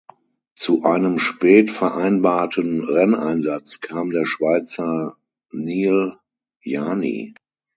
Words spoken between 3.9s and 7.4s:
der Schweizer Neel Jani.